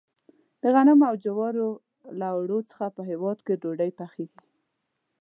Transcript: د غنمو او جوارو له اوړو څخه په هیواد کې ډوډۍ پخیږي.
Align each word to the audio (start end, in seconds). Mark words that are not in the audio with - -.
د 0.61 0.63
غنمو 0.73 1.03
او 1.09 1.15
جوارو 1.25 1.69
له 2.19 2.27
اوړو 2.35 2.59
څخه 2.69 2.85
په 2.95 3.01
هیواد 3.09 3.37
کې 3.45 3.59
ډوډۍ 3.61 3.91
پخیږي. 3.99 4.41